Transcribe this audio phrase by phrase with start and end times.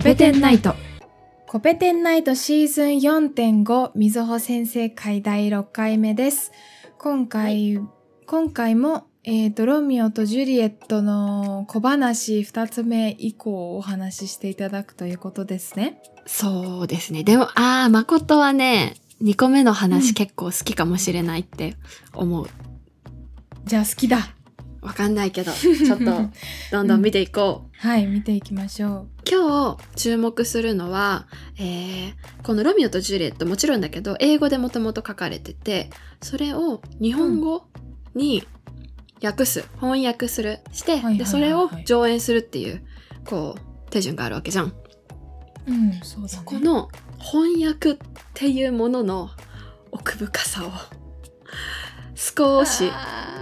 [0.00, 0.74] コペテンナイト。
[1.46, 6.52] コペテンナイトシーズン4.5みずほ先生会第6回目です。
[6.96, 7.78] 今回、
[8.26, 16.00] 今回も、えーと、ロミオとジュリエットの小話2つ目以降をお話ししていただくということですね。
[16.24, 17.22] そうですね。
[17.22, 21.76] でも、ああ、誠はね、2個目のうん話結構好きかもしれないって
[22.14, 22.48] 思う。
[23.66, 24.30] じゃあ好きだ。
[24.80, 26.04] わかんないけど、 ちょっと、
[26.72, 27.86] どんどん見ていこう。
[27.86, 31.26] はい、見ていきましょ今日注目するのは、
[31.58, 35.90] えーこのロミオとジュリエットもちろんだけど、英語でもともと書かれてて、
[36.22, 37.66] それを日本語
[38.14, 38.42] に
[39.22, 42.82] 訳す、翻訳する、して、で、それを上演するっていう、
[43.24, 44.66] こう、手順があるわけじゃん。
[44.66, 44.74] う。
[45.68, 46.28] うん、そうだね。
[46.28, 47.96] そこの翻訳っ
[48.34, 49.30] ていうものの
[49.92, 50.70] 奥深さを
[52.14, 52.90] 少し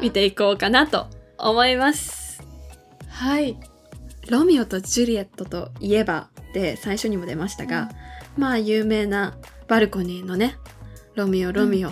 [0.01, 1.07] 見ていこうかなと
[1.39, 2.43] 思います。
[3.09, 3.59] はい。
[4.29, 7.89] ロミオとジュリエットといえばで最初にも出ましたが、
[8.37, 9.37] まあ有名な
[9.67, 10.57] バルコニーのね、
[11.15, 11.91] ロミオ、ロミオ、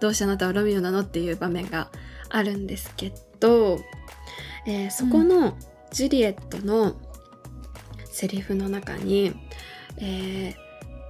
[0.00, 1.90] どうしてあなたはロミオなのっていう場面が
[2.28, 3.78] あるんですけど、
[4.66, 5.56] えーそこの
[5.90, 6.94] ジュリエットの
[8.04, 9.32] セリフの中に、
[9.98, 10.54] えー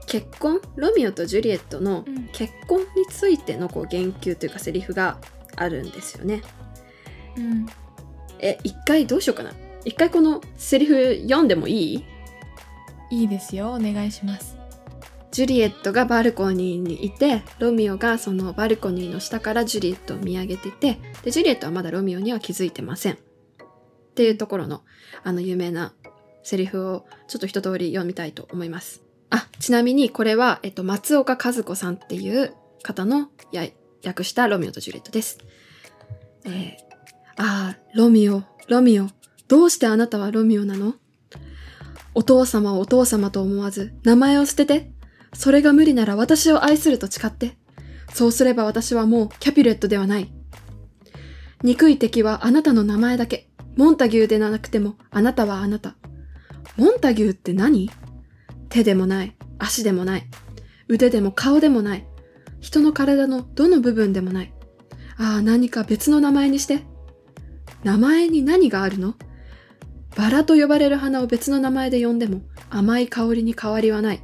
[0.07, 0.63] 結婚？
[0.77, 5.19] ロミオとジュリエットのうん結婚についてのこう言及というかセリフが
[5.57, 6.41] あるんですよね。
[7.39, 7.67] うん。
[8.41, 9.53] え、一回どうしようかな。
[9.85, 12.05] 一回このセリフ読んでもいい？
[13.11, 13.73] いいですよ。
[13.73, 14.59] お願いします。
[15.31, 23.15] ジュリエットがバルコニーにいて、ロミオがそのバルコニーの下からジュリエットを見上げてて、で、ジュリエットはまだロミオには気づいてません。
[23.15, 23.17] っ
[24.15, 24.83] ていうところの、
[25.23, 25.93] あの有名な
[26.43, 29.03] セリフをちょっと一通り読みたいと思います。
[29.31, 33.69] あ、ちなみにこれは、えっと、松岡和子さんっていう方のや
[34.05, 35.39] 訳したロミオとジュリエットです。
[36.45, 36.88] えー、
[37.39, 39.07] ああ、ロミオ、ロミオ、
[39.47, 40.95] どうしてあなたはロミオなの？
[42.15, 44.91] お父様をお父様と思わず、名前を捨てて、
[45.35, 47.57] それが無理なら私を愛すると誓って。
[48.13, 50.33] そうすれば私はもうキャピュレットではない。
[51.63, 53.49] 憎い敵はあなたの名前だけ。
[53.77, 55.95] モンタギューでなくてもあなたはあなた。
[56.77, 57.91] モンタギューって何？
[58.69, 59.37] 手でもない。
[59.59, 60.27] 足でもない。
[60.89, 62.07] 腕でも顔でもない。
[62.61, 64.53] 人の体のどの部分でもない。
[65.19, 66.83] ああ、何か別の名前にして。
[67.85, 69.15] 名前に何があるの？
[70.17, 72.41] バラと呼ばれる花を別の名前で呼んでも
[72.71, 74.23] 甘い香りに変わりはない。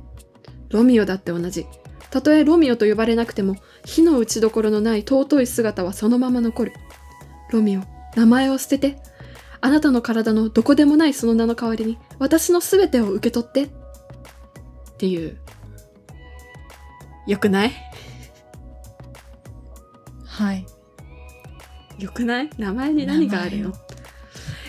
[0.70, 1.66] ロミオだって同じ。
[2.10, 6.72] たとえロミオと呼ばれなくても、火の打ちどころのない尊い姿はそのまま残る。
[7.50, 7.82] ロミオ、
[8.16, 8.98] 名前を捨てて。
[9.60, 13.62] あなたの体のどこでもないその名の代わりに、私のすべてを受け取って。
[13.64, 13.69] っ
[14.98, 15.38] ていう。
[17.26, 17.72] よくない？
[20.26, 20.66] はい。
[22.04, 22.50] よくない？
[22.59, 23.72] 名前に何があるの？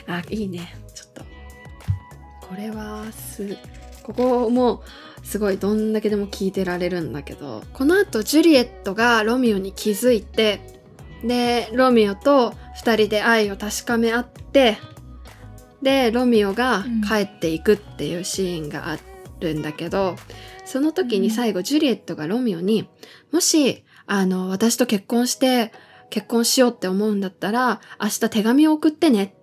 [0.07, 0.73] あ、いいね。
[0.93, 1.21] ちょっと。
[2.47, 3.57] これは、す、
[4.03, 4.83] ここも、
[5.21, 10.61] すごいどんだけでも聞いてられるんだけど、この後ジュリエットがロミオに気づいて、
[11.25, 14.77] で、ロミオと二人で愛を確かめ合って、
[15.81, 18.97] で、ロミオが帰っていくっていうシーンがあ
[19.41, 20.15] るんだけど、
[20.63, 22.87] その時に最後ジュリエットがロミオに、
[23.33, 25.73] もし、あの、私と結婚して、
[26.15, 29.35] 結婚しようって思うんだったら、明日手紙を送ってね。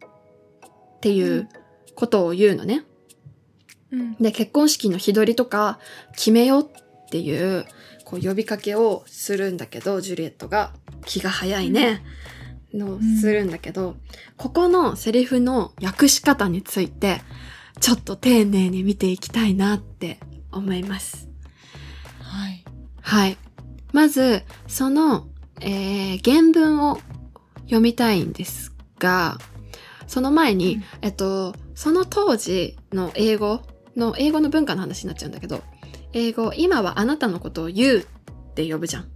[0.00, 1.48] っていう
[1.96, 2.84] ことを言うのね。
[3.90, 4.14] うん。
[4.20, 5.80] で、結婚式の日取りとか
[6.12, 7.66] 決めようっていう、
[8.04, 10.72] こう呼びかけをするんだけど、ジュリエットが
[11.04, 12.04] 気が早いね。
[12.72, 13.96] のんするんだけど、
[14.36, 17.22] ここのセリフの訳し方について、
[17.80, 20.20] ちょっと丁寧に見ていきたいなって
[20.52, 21.28] 思います。
[22.20, 22.64] はい。
[23.00, 23.36] はい。
[23.92, 25.26] まず、その、
[25.60, 26.98] えー原文を
[27.64, 29.38] 読みたいんですが、
[30.06, 33.62] その前に、うんえっと、その当時の英語
[33.96, 35.62] の、英語の文化の話になっちゃうんだけど、
[36.12, 38.06] 英語、今はあなたのことを You
[38.50, 39.08] って呼ぶじゃん。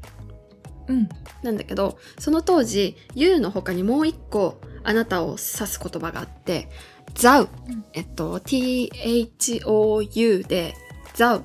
[0.89, 1.09] うん。
[1.43, 6.69] なんだけど、その当時、You の他にもう一個、あなたを指す言葉があって、
[7.15, 7.85] Thou うん。
[7.93, 10.75] えっと、thou で、
[11.17, 11.43] Thou、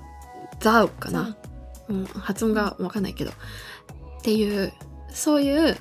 [0.60, 1.38] Thou かな。
[1.90, 3.32] うん、発音がわかんないけど。
[3.32, 3.34] っ
[4.24, 4.72] ていう、
[5.14, 5.78] そういう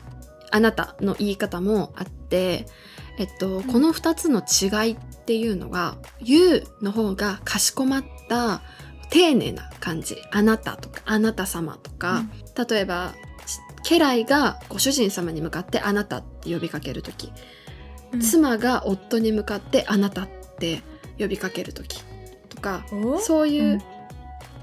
[0.51, 2.67] あなたの言い方もあって、
[3.19, 8.63] えっと、んこの二つの違いっていうのが、You の方がかしこまった
[9.11, 10.17] 丁寧な感じ。
[10.31, 12.25] あなたとか、あなた様とか、
[12.69, 13.15] 例えば、
[13.47, 17.33] し家来がご主人様に向かってあなたって呼びかけるとき、
[18.13, 20.29] うん、妻が夫に向かってあなたっ
[20.59, 20.83] て
[21.19, 22.03] 呼びかけるとき
[22.49, 23.19] とか、お？
[23.19, 23.83] そういう、うん。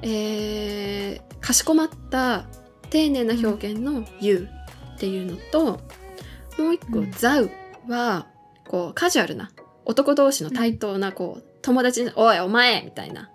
[0.01, 2.45] えーかしこまった
[2.89, 4.50] 丁寧な表現の you
[5.00, 5.80] っていうのと、
[6.62, 7.50] もう一個、うん thou
[7.88, 8.28] は、
[8.68, 9.50] こう、カジュアルな、
[9.86, 13.30] 男同士の対等な、こう、友達に、おい、お前みたいな、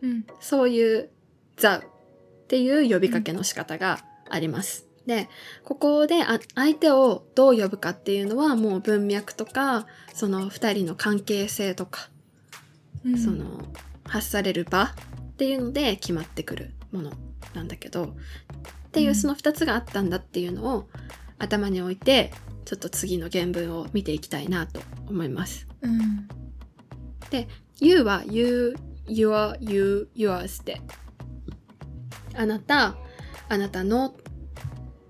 [0.00, 0.24] うん。
[0.40, 1.10] そういう
[1.58, 1.84] ザウっ
[2.48, 4.00] ていう呼びかけの仕方が
[4.30, 4.86] あります。
[5.04, 5.28] で、
[5.64, 12.08] ここであ相手をどう呼ぶかっていうのはもう文脈とか、その二人の関係性とか、
[13.04, 13.64] うんその
[14.04, 14.94] 発される場っ
[15.36, 17.12] ていうので決まってくるもの
[17.54, 18.14] なんだけど
[18.90, 20.88] っていううんその2つがあったんだっていうのを
[21.38, 22.32] 頭に置いて
[22.64, 25.68] ちょっと次の原文を見ていきたいなと思います。
[25.82, 26.28] うん。
[27.78, 28.76] You は You,
[29.06, 30.80] Your, You, Yours で
[32.34, 32.96] あなた、
[33.48, 34.14] あなたの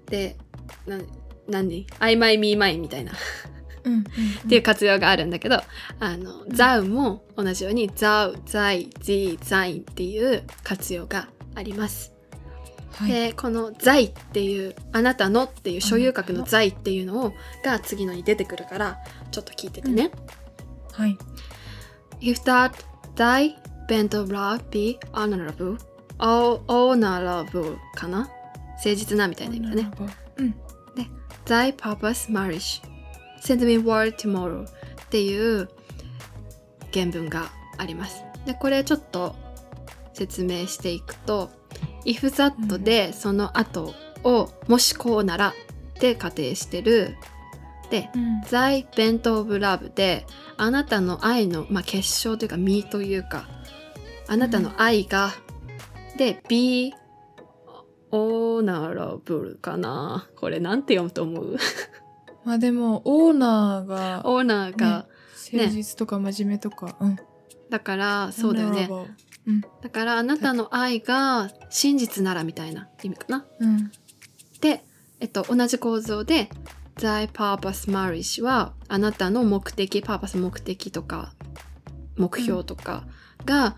[0.07, 0.37] で
[0.87, 0.99] な
[1.49, 3.13] 何 ?I, my, me, mine みたいな
[3.85, 3.93] うん。
[3.95, 4.01] うん。
[4.01, 4.05] っ
[4.49, 5.63] ていう活用があるんだけど、
[5.99, 12.13] あの、ザウも同じように、ザウ、ザイ、ジー、ザインっていう活用があります。
[13.01, 13.11] はい。
[13.11, 17.33] で、このザイっていう、あなたのっていう所有格のザイっていうのを、
[17.65, 18.99] が次のに出てくるから、
[19.31, 20.11] ちょっと聞いててね。
[20.93, 21.17] はい。
[22.21, 22.73] If that
[23.15, 23.55] thy
[23.89, 25.79] bent of love be honorable,
[26.19, 28.29] all honorable かな？
[28.75, 29.91] 誠実なみたいな意味だね。
[30.37, 30.55] うん。
[31.47, 32.83] Thy purpose marriage
[33.41, 34.69] send me word tomorrow っ
[35.09, 35.71] ていう
[36.93, 38.23] 原文があります。
[38.45, 39.35] で、これちょっと
[40.13, 41.51] 説明していくと
[42.05, 43.95] if that でその後
[44.25, 45.53] をもしこうならっ
[45.99, 47.17] て仮定してる。
[47.91, 48.41] で、うん。
[48.43, 50.27] thy bent of love で
[50.57, 53.49] あなたの愛の、まあ、結晶というか実というか
[54.29, 55.33] あなたの愛が、
[56.17, 56.95] で be
[58.13, 61.57] honorable かなこれなんて読むと思う？
[62.45, 65.07] まあでも、オーナーが、 オーナーが、
[65.53, 67.17] 誠実とか真面目とか、うん。
[67.69, 68.89] だからそうだよね
[69.47, 69.61] うん。
[69.61, 73.91] だからあなたの愛が真実ならみたいな意味かなうん。
[74.61, 74.85] で、
[75.21, 76.51] えっと、同じ構造で
[76.97, 81.33] thy purpose marriage はあなたの目的パーパス目的とか
[82.17, 83.05] 目標とか
[83.45, 83.77] が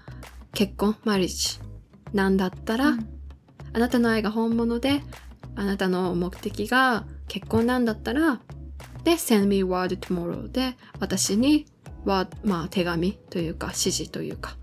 [0.53, 1.61] 結婚、マリッジ
[2.13, 2.99] なんだったら、
[3.73, 5.03] あなたの愛が本物で
[5.55, 8.41] あなたの目的が結婚なんだったら
[9.05, 11.67] で send me word tomorrow で私に
[12.05, 14.57] はまあ手紙というか指示というか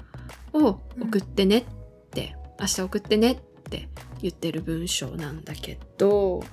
[0.54, 1.64] を送ってねっ
[2.12, 3.38] て、明日送ってねっ
[3.70, 3.90] て
[4.22, 6.44] 言ってる文章なんだけど、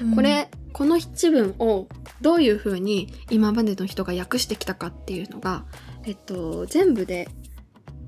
[0.00, 1.88] うんこれ、この一文を
[2.20, 5.64] どういう風に今までの人が訳してきたかっていうのが、
[6.04, 7.28] えっと、全部で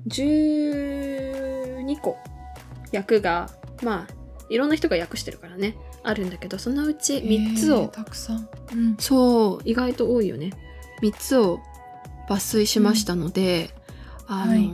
[0.07, 2.17] 12個
[2.93, 3.49] 訳が、
[3.81, 4.13] まあ、
[4.49, 8.47] いろんな人が訳してるからね、あるんだけど、そのうち3つを、たくさん。
[8.73, 8.95] うん。
[8.99, 10.51] そう、意外と多いよね。
[11.01, 11.59] 3つを
[12.29, 13.71] 抜粋しましたので、
[14.29, 14.71] あの、はい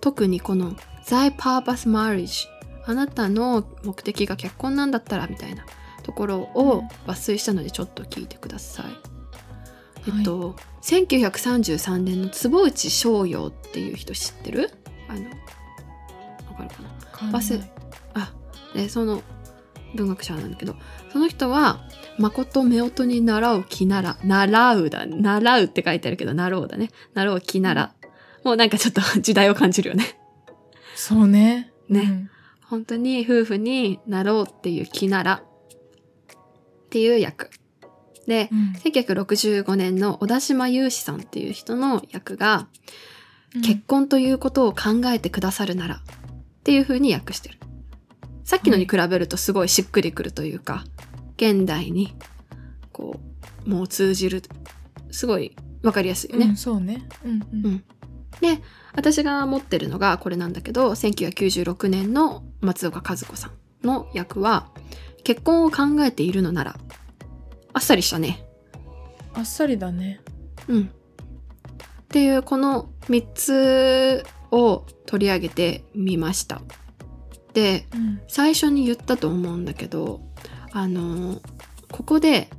[0.00, 0.72] 特にこの
[1.06, 2.46] Thy Purpose Marriage
[2.84, 5.64] あなたの目的が結婚なんだったらみたいな
[6.02, 8.86] ところを抜粋したのでちょっと聞いてください。
[10.06, 14.70] えっと、1933年の坪内逍遥っていう人知ってる？
[15.08, 15.20] あの、
[16.50, 16.88] わかるかな？
[16.88, 17.70] わかんない忘れ
[18.12, 18.32] あ、
[18.74, 19.22] で、その
[19.94, 20.76] 文学者なんだけど、
[21.10, 21.80] その人は、
[22.18, 26.90] 誠夫婦に習う気なら、習うだ、習うって書いてあるけど、習うだね。
[27.14, 27.93] 習う気なら。
[28.44, 30.18] もうなんかちょっと 時代を感じるよね。
[30.94, 31.72] そうね。
[31.88, 32.28] ね
[32.62, 37.50] 本当に夫婦になろうっていう気なら、っていう役。
[38.26, 38.72] で、うん。
[38.78, 42.68] 1965年の小田島雄志さんっていう人の役が、
[43.54, 46.00] うん結婚ということを考えてくださるならっ
[46.64, 47.58] ていう風に訳してる。
[48.42, 50.84] さっきのに比べるとすごいしっくりくるというか、
[51.36, 52.16] 現代に
[52.90, 53.20] こ
[53.64, 54.42] う、もう通じる。
[55.12, 56.46] すごいわかりやすいよね。
[56.46, 57.06] うん、そうね。
[57.24, 57.66] うんうん。
[57.66, 57.84] うん
[58.44, 58.60] で、
[58.92, 64.68] 私が持ってるのがこれなんだけど、1996年の松岡和子さんの役は、
[65.22, 66.76] 結婚を考えているのなら、
[67.72, 68.44] あっさりしたね。
[69.32, 70.20] あっさりだね。
[70.68, 70.82] うん。
[70.82, 70.86] っ
[72.08, 76.60] ていうこの3つを取り上げてみました。
[77.54, 78.20] で、うん。
[78.28, 80.20] 最初に言ったと思うんだけど、
[80.72, 81.40] あの
[81.90, 82.50] ここで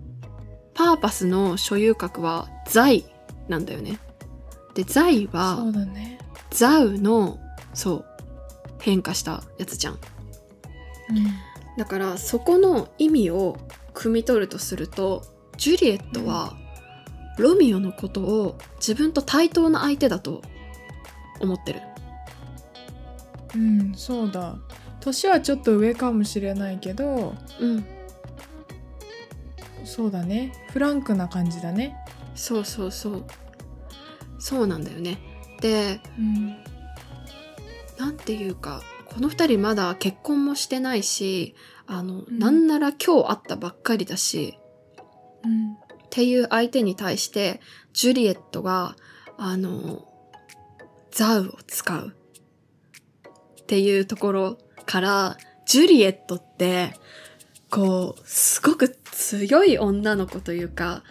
[0.73, 3.05] パーパスの所有格は財
[3.47, 3.99] なんだよね。
[4.75, 6.19] で、財そはうだね。
[6.51, 7.39] ザウの、
[7.73, 8.05] そう、
[8.79, 9.93] 変化したやつじゃん。
[9.93, 9.99] うん。
[11.77, 13.57] だからそこの意味を
[13.93, 15.23] 汲み取るとすると
[15.57, 16.55] ジュリエットは
[17.37, 20.41] ロミオのことを自分と対等な相手だと
[21.39, 21.81] 思ってる。
[23.55, 24.55] うん、そうだ。
[25.01, 27.85] 年はちょっと上かもしれないけど、うん。
[29.83, 30.53] そうだね。
[30.71, 31.95] フランクな感じだね。
[32.35, 33.25] そうそうそう。
[34.45, 35.17] そうなんだよね。
[35.59, 36.49] で、うん。
[37.97, 41.55] なんていうか、この二人まだ結婚もしてないし、
[41.87, 44.59] あの、うんなんなら今日会ったばっかりだし、
[45.43, 45.73] うん。
[45.73, 45.77] っ
[46.11, 47.59] ていう相手に対して、
[47.91, 48.95] ジュリエットが、
[49.35, 50.07] あの、
[51.09, 52.15] ザウを使う
[53.61, 56.93] っていうところから、ジュリエットって、
[57.71, 61.01] こう、すごく強い女の子というか、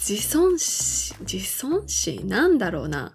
[0.00, 2.26] 自尊心、自尊心？
[2.26, 3.12] なんだろうな。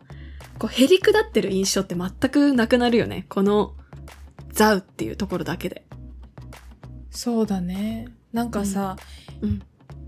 [0.60, 3.26] こう、へりくだってる印象って全くなくなるよね。
[3.28, 3.76] この、
[4.52, 5.86] ザウっていうところだけで。
[7.10, 8.98] そうだねなんかさ、
[9.42, 9.62] うん。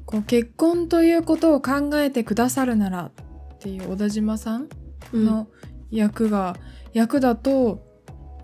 [0.05, 3.12] こう結婚ということを考えてくださるなら
[3.55, 4.69] っていう小田島さん
[5.13, 5.25] うん。
[5.25, 5.48] の
[5.89, 6.55] 役が、
[6.93, 7.84] 役だと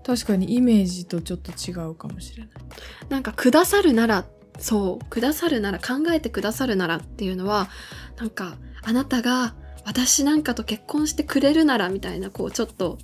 [0.04, 2.52] 確かにイメージとちょっと違うかもしれない。
[3.08, 4.26] なんか、くださるなら、
[4.58, 7.68] そう、くださるなら、考えてくださるならっていうのは、
[8.18, 12.98] なんか、あなたが私なんかと結婚してくれるならみたいな、こう、ちょっと、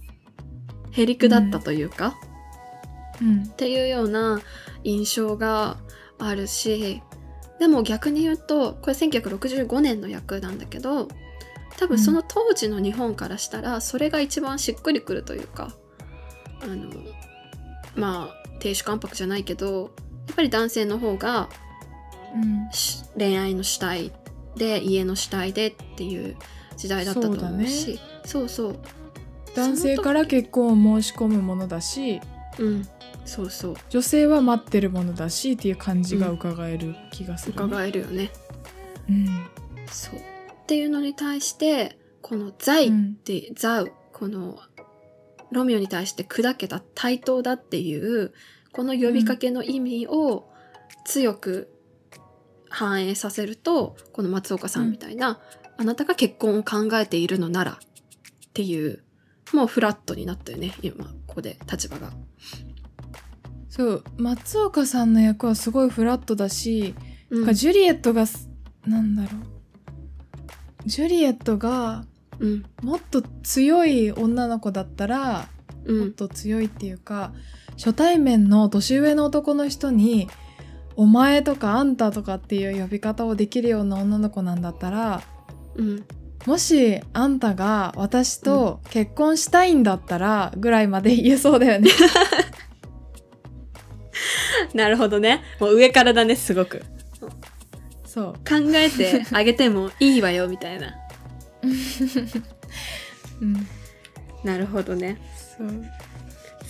[0.92, 2.19] へりくだったというか、
[3.21, 3.42] うん。
[3.42, 4.40] っていうような
[4.83, 5.76] 印象が
[6.19, 7.02] あるし、
[7.59, 11.09] でも逆に言うと、これ1965年の役なんだけど、
[11.76, 15.75] 多分その当時の日本からしたら、それが一番しっくりくるというか、
[16.62, 16.90] あの、
[17.95, 21.49] まあ、亭主関白じゃないけど、やっぱり男性の方が
[22.35, 22.69] うん。
[22.73, 24.13] し恋愛の主体
[24.57, 26.37] で家の主体でっていう
[26.77, 28.01] 時代だったと思うし。
[28.25, 28.79] そう,、そう
[29.55, 32.21] 男性から結婚を申し込むものだし
[32.59, 32.89] うん。
[33.25, 33.75] そうそう。
[33.91, 37.65] 女性は待ってるものだしっていう感じが伺える気がする、ね。
[37.65, 38.31] 伺えるよね。
[39.09, 39.27] うん。
[39.87, 40.17] そう。
[40.17, 40.21] っ
[40.67, 43.15] ていうのに対してこの「財」っうん。
[43.17, 44.59] て「ザウ」この
[45.51, 48.33] ロミオに対して砕けた対等だっていう
[48.73, 50.50] この呼びかけの意味を
[51.05, 51.73] 強く
[52.69, 55.41] 反映させるとこの松岡さんみたいな、
[55.77, 57.77] あなたが結婚を考えているのならっ
[58.53, 59.03] ていう
[59.53, 60.75] もうフラットになったよね。
[60.83, 62.11] 今ここで立場が。
[63.69, 64.05] そう。
[64.17, 66.95] 松岡さんの役はすごいフラットだし、
[67.31, 67.39] うん。
[67.41, 68.49] なんかジュリエットがす
[68.87, 69.31] なんだろう。
[70.87, 72.05] ジュリエットが
[72.39, 72.65] うん。
[72.83, 75.49] もっと強い女の子だったら
[75.85, 75.99] うん。
[76.00, 77.33] もっと強いっていうか
[77.83, 80.29] 初対面の年上の男の人に
[80.97, 85.23] 「お前」とか「あんた」とかっていう呼び方をできるような女の子なんだったら
[85.77, 86.05] うん
[86.47, 91.91] もしあんたが私と結婚したいんだったらぐらいまで言えそうだよね。
[94.75, 96.83] なるほどねもう上からだねすごく
[98.05, 98.33] そう。
[98.35, 100.95] 考えてあげてもいいわよみたいな
[103.41, 103.67] うん。
[104.45, 105.19] なるほどね
[105.59, 105.85] そう。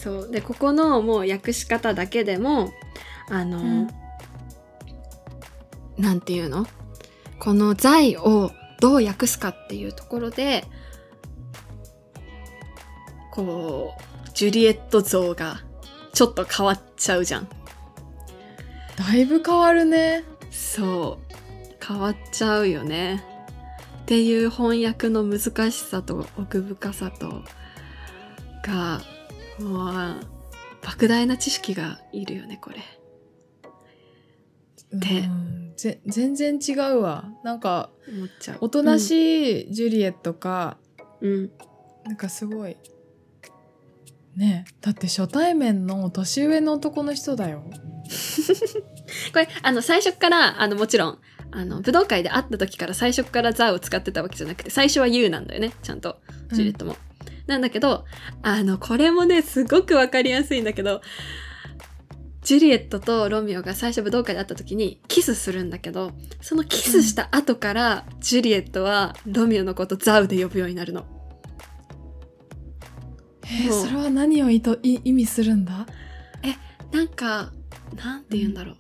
[0.03, 0.31] そう。
[0.31, 2.73] でここのもう訳し方だけでも
[3.29, 3.89] あの、うん。
[5.99, 6.67] なんていうの？
[7.39, 10.65] この財をどう訳すかっていうところで
[13.31, 15.61] こうジュリエット像が
[16.15, 17.49] ちょっと変わっちゃうじゃん。
[18.97, 20.25] だいぶ変わるね。
[20.51, 21.35] そう。
[21.87, 23.25] 変わっちゃうよね。
[24.03, 27.43] っていう翻訳の難しさと奥深さと
[28.65, 29.01] が
[29.61, 30.21] もう
[30.83, 32.77] 莫大な知識がいるよねこれ。
[34.93, 35.29] で
[36.07, 37.31] 全然違うわ。
[37.45, 38.59] なんか思っちゃう。
[38.63, 40.79] おとなしいジュリエットか、
[41.21, 41.51] うん、うん
[42.05, 42.77] なんかすごい。
[44.37, 47.63] ねえだって初対面の年上の男の人だよ。
[49.33, 51.19] これあの最初からあのもちろん
[51.53, 56.21] あの武道会で会った時から最初からザを使ってたわけじゃなくて最初は U なんだよねちゃんと。
[56.53, 56.97] ジュリエットも、
[57.51, 58.07] なんだけど
[58.43, 61.03] あのこれもねすごくわかりやすいんだけど
[62.43, 71.05] ジュリエットとロミオが最初武道会で会った時にキスするんだけどそのキスした後から、ジュリエットはロミオのことザウで呼ぶようになるの。
[73.45, 75.87] えーそれは何を意図い意味するんだ？
[76.93, 77.53] なんか
[77.95, 78.73] なんて言うんだろ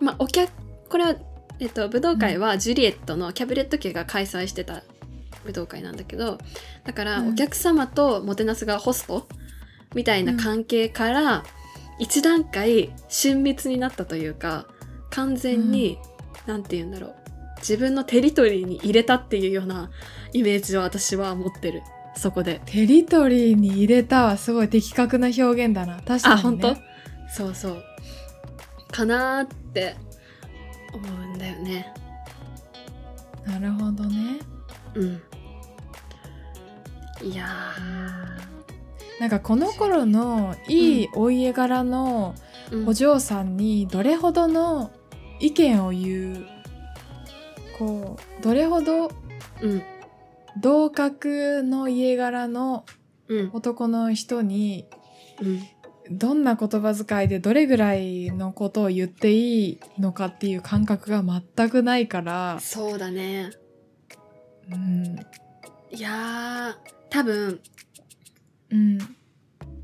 [0.00, 0.50] う、まあお客
[0.90, 1.14] これは、
[1.60, 4.82] えっと、武道会はジュリエットのキャブレット家が開催してた
[5.46, 6.38] 武道会なんだけど
[6.84, 7.28] だからうん。
[7.30, 9.26] お客様ともてなすがホスト
[9.94, 11.44] みたいな関係から
[11.98, 14.66] 一段階親密になったというか
[15.08, 15.98] 完全に、
[16.46, 17.14] なんて言うんだろう。
[17.60, 19.90] 自分のテリトリーに入れたっていうような
[20.34, 21.82] イメージを私は持ってる。
[22.14, 22.60] そこで。
[22.66, 26.02] テリトリーに入れたはすごい的確な表現だな。
[26.02, 26.20] 確かに、ね。
[26.28, 26.76] あ本当？
[27.30, 27.82] そうそう。
[28.92, 29.96] かなーって
[30.92, 31.94] 思うんだよね。
[33.46, 34.38] なるほどね。
[34.94, 35.22] うん
[37.22, 37.46] いや
[39.18, 42.34] なんかこの頃のいいお家柄の
[42.86, 44.90] お嬢さんにどれほどの
[45.40, 46.46] 意見を言う
[47.78, 49.10] こうどれほど
[49.62, 49.82] うん。
[50.58, 52.84] 同格の家柄の
[53.28, 53.50] うん。
[53.52, 54.86] 男の人に
[55.40, 55.62] うん。
[56.08, 62.58] どんな言葉遣いでどれぐらいのことを言っていいのかっていう感覚が全くないから。
[62.60, 63.50] そうだね。
[64.70, 65.16] うん。
[65.90, 67.60] いやー、多分、
[68.70, 68.98] うん。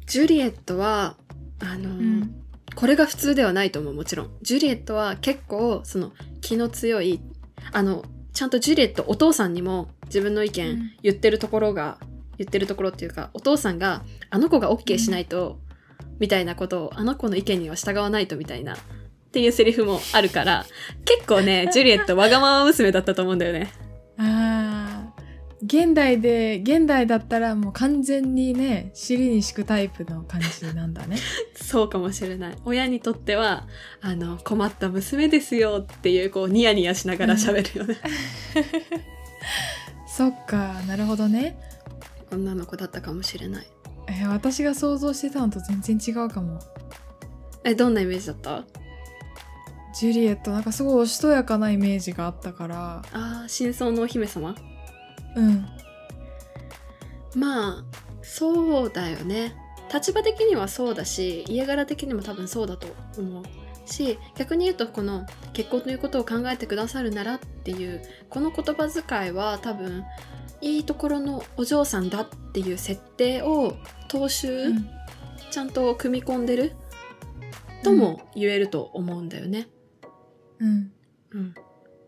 [0.05, 1.17] ジュリエットは、
[1.61, 2.35] あのーうん。
[2.75, 4.31] これが普通ではないと思う、もちろん。
[4.43, 6.13] ジュリエットは結構、その、
[6.43, 7.21] 気の強い、
[7.73, 11.97] あの、ちゃんとジュリエット、お父さんにも自分の意う見ん言ってるところが、
[12.37, 15.59] 言ってるところっていうか、お父さんが、あの子が OK しないと、
[16.19, 18.79] みたいなことを、あの子の意見には従わないとみたいな、っ
[19.33, 20.67] ていうセリフもあるから、
[21.07, 23.73] 結構ね、 ジュリエットわがまま娘だったと思うんだよね。
[25.75, 31.17] 現代で、現代だったらもう完全にね、尻に敷くタイプの感じなんだね。
[31.57, 32.57] そうかもしれない。
[32.67, 33.67] 親にとっては、
[34.03, 37.97] あの、困った娘ですよっていう、こう、ニヤニヤしながら喋るよね。
[40.07, 41.59] そっか、なるほどね。
[42.31, 43.67] 女の子だったかもしれない。
[44.09, 46.59] えー私が想像してたのと全然違うかも。
[47.65, 48.65] え、どんなイメージだった？
[49.99, 54.55] ジュリエット、なんかすごいおしとやかなイメージがあったから、ああ、真相のお姫様？
[55.37, 55.67] うん。
[57.35, 57.85] まあ、
[58.23, 59.55] そうだよね。
[59.93, 63.45] 立場的にはそうだし、家柄的にも多分そうだと思う。
[63.85, 70.05] し、逆に言うと、この結婚ということを考えてくださるならっていう、この言葉遣いは多分、
[70.61, 73.77] いいところのお嬢さんだっていう設定を
[74.09, 74.89] 踏襲、うん
[75.53, 76.73] ちゃんと組み込んでる
[77.85, 79.69] とも言えると思うんだよね。
[80.59, 80.93] うん。
[81.33, 81.55] うん。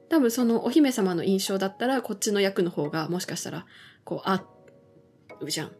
[0.09, 3.67] 多分そのお姫様の印象だったら、こっちの役の方がもしかしたら、
[4.05, 4.45] こう、あ
[5.41, 5.69] うじゃん。
[5.69, 5.71] っ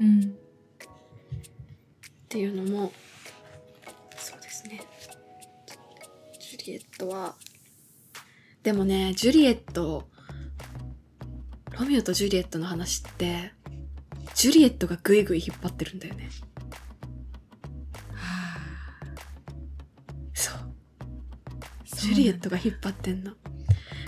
[0.00, 0.36] うん。
[2.28, 2.92] ていうのも、
[4.16, 4.82] そうですね。
[6.38, 7.36] ジュリエットは、
[8.62, 10.08] でもね、ジュリエット、
[11.78, 13.52] ロミオとジュリエットの話って、
[14.34, 16.30] ジュリエットがグイグイ引っ張ってるんだよね。
[22.00, 23.32] ジュリエットが引っ張ってんの。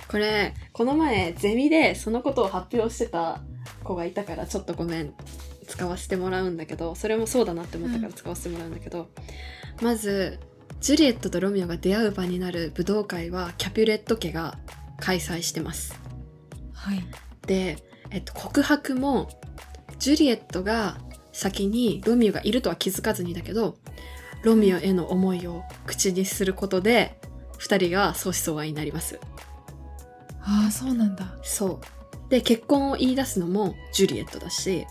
[0.09, 3.41] これ、この前、ゼミでそのことを発表してた
[3.85, 5.15] 子がいたから、ちょっとごめん、
[5.69, 9.11] 使わせてもらうんだけど、それもそうだなって思ったから使わせてもらうんだけど、
[9.83, 10.41] まず、
[10.81, 14.59] ジュリエットとロミオが出会う場になる武道会は、キャピュレット家が
[14.99, 16.01] 開催してます。
[16.73, 17.05] はい。
[17.47, 17.77] で、
[18.11, 19.29] えっと、告白も、
[19.99, 20.99] ジュリエットが
[21.33, 23.77] 先にロミオがいるとは気づかずにだけど、
[24.43, 27.19] ロミオへの思いを口にすることで、
[27.63, 29.21] 二人が相思相愛になります。
[30.41, 31.37] ああ、そうなんだ。
[31.45, 31.81] そ
[32.27, 32.29] う。
[32.29, 34.85] で、結婚を言い出すのもジュリエットだし、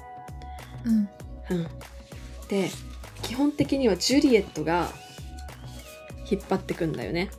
[0.85, 1.09] うん。
[1.49, 1.67] うん。
[2.47, 2.69] で、
[3.23, 4.89] 基本的にはジュリエットが
[6.31, 7.29] 引っ張ってくんだよね。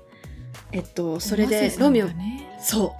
[0.70, 2.58] えっと、それでロミオだ、ね。
[2.60, 2.94] そ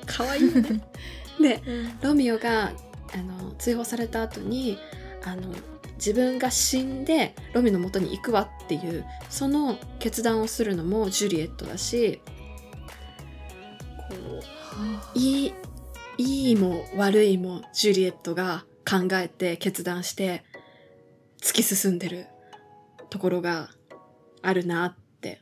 [0.00, 0.06] う。
[0.06, 0.80] かわいいよね。
[1.42, 1.60] で、
[2.02, 2.72] ロミオが
[3.12, 4.78] あの追放された後に
[5.24, 5.52] あの
[6.04, 12.20] 自分が死んでロミオの元に行くわっていうその決断をするのもジュリエットだし
[14.10, 14.42] こうは
[15.08, 15.54] あいい
[16.18, 20.44] いいも悪いもジュリエットが考えて決断して
[21.40, 22.26] 突き進んでる
[23.08, 23.70] ところが
[24.42, 25.40] あるなって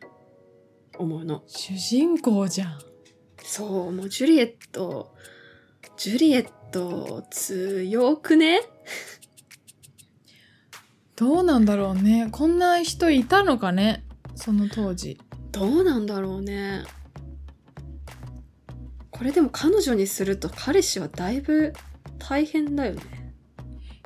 [0.99, 1.43] 思うの。
[1.47, 2.79] 主人公じゃん。
[3.43, 5.15] そう、もうジュリエット、
[5.97, 8.61] ジュリエット強くね？
[11.23, 12.29] どうなんだろうね。
[12.33, 14.03] こんな人いたのかね。
[14.35, 15.21] その当時。
[15.53, 16.83] どうなんだろうね。
[19.13, 21.75] これでも彼女にすると彼氏はだいぶ
[22.19, 23.03] 大変だよね。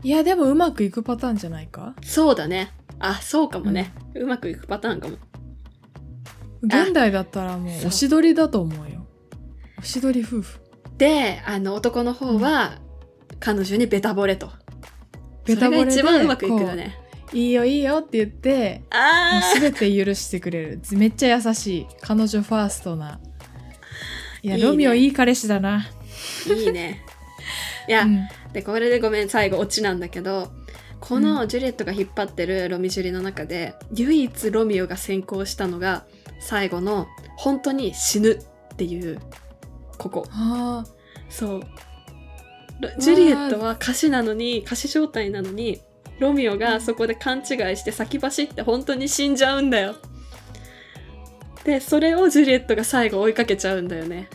[0.02, 1.94] いや、でもうまくいくパターンじゃないか？
[2.04, 2.74] そうだね。
[2.98, 3.94] あ、そうかもね。
[4.14, 5.16] うまくいくパターンかも。
[6.60, 9.06] 現代だったらもそううおしどりだと思うよ。
[9.78, 10.60] おしどり夫婦。
[10.98, 12.78] で、あの男の方は
[13.40, 14.50] 彼女にベタ惚れと。
[15.46, 17.05] ベタ惚れが一番うまくいくよね。
[17.32, 20.80] いいよいいよって言って、もあう全て許してくれる。
[20.92, 21.86] めっちゃ優しい。
[22.00, 23.20] 彼女ファーストな。
[24.42, 25.86] いや、いいねロミオいい彼氏だな。
[26.48, 27.04] あ、いいね。
[27.88, 30.50] いや、うんで、これでごめん、最後、オチなんだけど、
[31.00, 36.06] このジュリエットが引っ張ってるロミジュリの中で、唯一ロミオが先行したのが、
[36.40, 39.20] 最後の、本当に死ぬっていう、
[39.98, 40.26] ここ。
[40.30, 40.96] はあ。
[41.28, 41.60] そう。
[42.80, 45.82] ロジュリエットは歌手なのに、歌手状態なのに、
[46.18, 47.44] ロミオがそこで勘違い
[47.76, 49.96] して先走って本当に死んじゃうんだよ。
[51.64, 54.28] で、それをジュリエットが最後追いかけちゃうんだよね。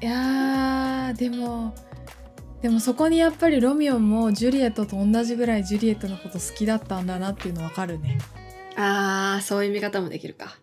[0.00, 1.74] いやー、でも、
[2.60, 8.18] でもそこにやっぱりロミオもジュリエットと同じぐらいジュリエットのこと好きだったんだなっていうのわかるね。
[8.76, 10.58] あー、そういう見方もできるか。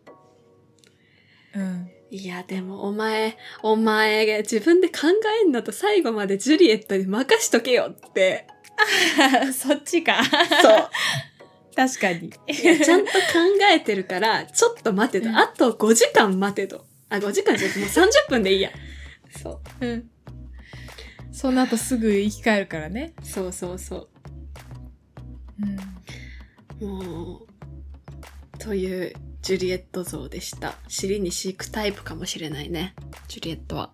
[1.55, 1.89] うん。
[2.11, 5.07] いや、でもお前、お前が自分で考
[5.41, 8.47] えんのと最後までジュリエットに任しとけよって。
[9.53, 10.23] そっちか。
[10.23, 10.29] そ
[10.77, 10.89] う。
[11.75, 12.27] 確かに。
[12.27, 13.19] いやちゃんと考
[13.71, 15.29] えてるから、ちょっと待てと。
[15.29, 16.85] うんあと5時間待てと。
[17.09, 18.71] あ、5時間じゃなくてもう30分でいいや。
[19.41, 19.85] そう。
[19.85, 20.09] うん。
[21.31, 23.13] その後すぐ生き返るからね。
[23.23, 24.09] そうそうそ
[26.81, 26.87] うん。
[26.87, 26.93] う。
[26.93, 30.75] もう、というジュリエット像でした。
[30.87, 32.93] 尻に敷くタイプかもしれないね。
[33.27, 33.91] ジュリエットは。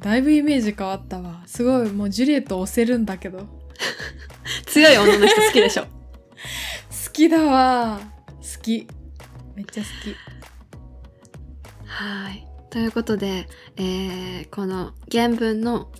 [0.00, 1.44] だいぶイメージ変わったわ。
[1.46, 3.63] すごい、もうジュリエット押せるんだけど。
[4.74, 5.86] 好強い女の人好きでしょ。
[7.14, 8.00] きだわ。
[8.28, 8.88] 好き。
[9.54, 10.16] めっちゃ好き。
[11.86, 12.44] はい。
[12.70, 15.90] ということで、えーこの原文の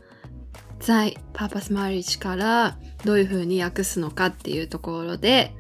[0.81, 5.55] 在パーパスマリッジからどういう風に訳すのかっていうところで、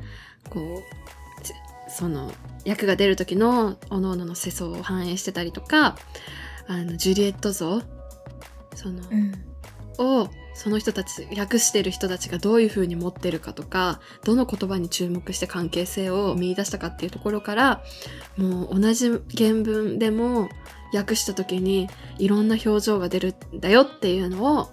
[0.50, 1.52] こう、つ
[1.88, 2.32] その
[2.66, 5.96] 訳が出る時の各々の世相を反映してたりとか、
[6.66, 7.80] あの、ジュリエット像
[8.74, 9.32] その、うん。
[9.98, 17.82] をその人たち訳してる人たちがどういう風に持ってるかとかどの言葉に注目して関係性を見出したかっていうところから
[18.36, 20.48] もう同じ原文でも
[20.92, 21.88] 訳した時に
[22.18, 24.72] いろんな表情が出るんだよっていうのを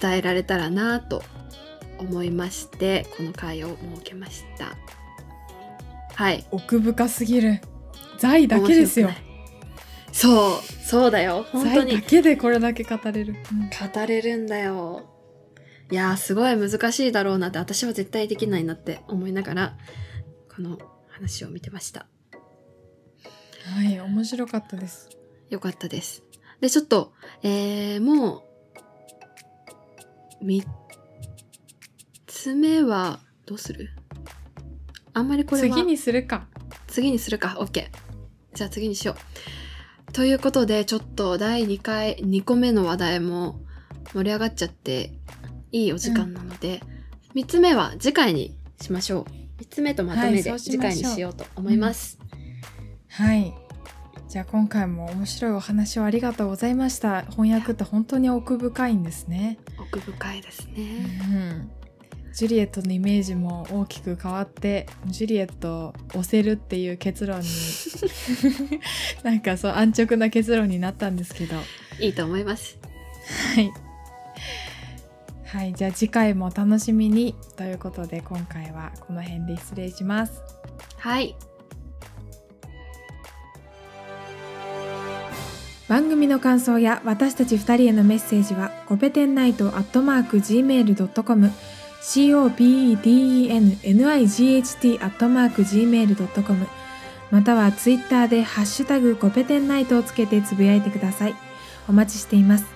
[0.00, 1.22] 伝えられたらなと
[1.98, 4.76] 思いましてこの回を設けました。
[6.14, 6.46] はい。
[6.50, 7.60] 奥深すぎる。
[8.18, 9.10] 財だけですよ
[10.16, 13.34] そうそうだよ本当財にだけでこれだけ語れる。
[13.34, 15.12] 語れるんだよ。
[15.90, 19.76] いやーすごい難しいだろうなって私は絶対できないなって思いながら
[20.54, 20.78] この
[21.10, 22.06] 話を見てました。
[23.74, 25.10] はい、面白かったです。
[25.50, 26.22] よかったです。
[26.60, 28.44] で、ちょっと、えー、も
[30.40, 30.64] う、三
[32.26, 33.90] つ目は、どうする？
[35.12, 35.68] あんまりこれは。
[35.68, 36.46] 次にするか。
[36.86, 37.56] 次にするか。
[37.58, 37.88] OK。
[38.54, 39.65] じゃあ次にしよう。
[40.16, 43.60] ということで、ちょっと第2回、2個目の話題も
[44.14, 45.12] 盛り上がっちゃって
[45.72, 46.80] いいお時間なので、
[47.34, 49.26] 3つ目は次回にしましょ
[49.58, 49.62] う。
[49.62, 52.18] 3つ目とまとめはいで次そうしましょう回にしようと思います。
[53.10, 53.52] はい。
[54.30, 57.20] じゃあ今回も面白いお話をありがとうございました。
[57.20, 59.58] 翻訳って本当に奥深いんですね。
[59.78, 60.84] 奥深いですうね。
[60.94, 61.70] ん。
[62.36, 67.46] ジュリエットのイメージも大きく変わって、ジュリエットを押せるっていう結論に、
[69.24, 71.56] なんかそう安直な結論になったんですけど。
[71.98, 72.78] いいと思います。
[73.54, 73.72] はい。
[75.46, 80.42] はい、じゃあ次回も楽しみにということで今回はこの辺で失礼します。
[80.98, 81.34] はい。
[85.88, 91.50] 番組の感想や私たち2人へのメッセージはコペテンナイトアットマーク Gmail.com
[92.06, 93.76] copeden
[95.02, 96.66] night.gmail.com
[97.32, 101.34] またはツイッターでハッシュタグコペテンナイトをつけてつぶやいてください。
[101.88, 102.66] お待ちしています。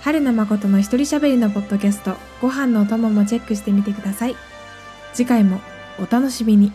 [0.00, 4.34] 春の誠の一人喋りのポッドキャストご飯のお供もチェックしてみてください。
[5.12, 5.60] 次回も
[6.00, 6.72] お楽しみに。